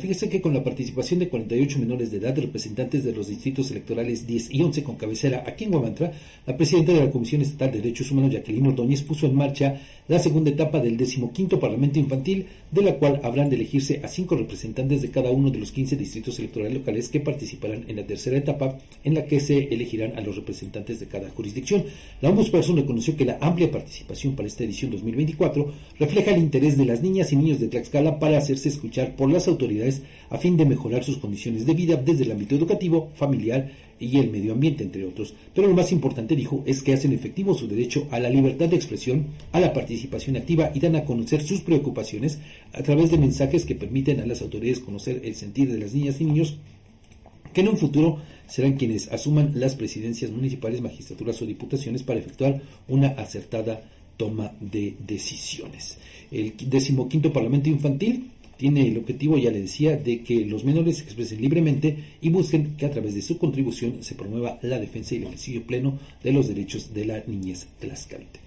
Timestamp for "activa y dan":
40.36-40.96